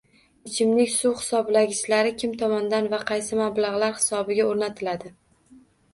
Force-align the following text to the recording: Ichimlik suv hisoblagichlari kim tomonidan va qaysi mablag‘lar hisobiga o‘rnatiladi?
Ichimlik 0.51 0.87
suv 0.93 1.17
hisoblagichlari 1.19 2.15
kim 2.23 2.33
tomonidan 2.41 2.89
va 2.95 3.01
qaysi 3.11 3.39
mablag‘lar 3.43 3.95
hisobiga 3.99 4.49
o‘rnatiladi? 4.55 5.13